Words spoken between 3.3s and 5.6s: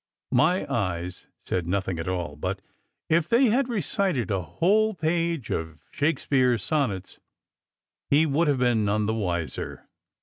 had recited a whole page